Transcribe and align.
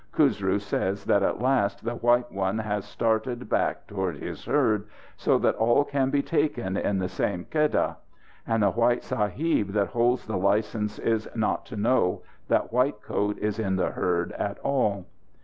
Khusru 0.11 0.59
says 0.59 1.05
that 1.05 1.21
at 1.21 1.43
last 1.43 1.85
the 1.85 1.93
white 1.93 2.31
one 2.31 2.57
has 2.57 2.85
started 2.85 3.47
back 3.47 3.85
toward 3.85 4.17
his 4.17 4.45
herd, 4.45 4.87
so 5.15 5.37
that 5.37 5.53
all 5.57 5.83
can 5.83 6.09
be 6.09 6.23
taken 6.23 6.75
in 6.75 6.97
the 6.97 7.07
same 7.07 7.45
keddah. 7.51 7.97
And 8.47 8.63
the 8.63 8.71
white 8.71 9.03
sahib 9.03 9.73
that 9.73 9.89
holds 9.89 10.25
the 10.25 10.37
license 10.37 10.97
is 10.97 11.29
not 11.35 11.67
to 11.67 11.75
know 11.75 12.23
that 12.47 12.73
White 12.73 13.03
Coat 13.03 13.37
is 13.37 13.59
in 13.59 13.75
the 13.75 13.91
herd 13.91 14.31
at 14.31 14.57
all." 14.63 15.05